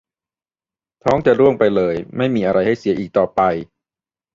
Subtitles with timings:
[1.03, 3.41] ท้องจะร่วงไปเลย ไม่มีอะไรให้เสียอีกต่อไป